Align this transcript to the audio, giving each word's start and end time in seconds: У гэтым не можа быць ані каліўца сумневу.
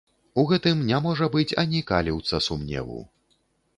У 0.43 0.45
гэтым 0.51 0.79
не 0.87 1.01
можа 1.07 1.27
быць 1.37 1.57
ані 1.65 1.83
каліўца 1.93 2.43
сумневу. 2.47 2.99